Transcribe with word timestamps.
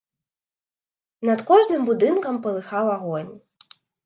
Над 1.31 1.39
кожным 1.49 1.81
будынкам 1.91 2.35
палыхаў 2.47 2.85
агонь. 2.97 3.31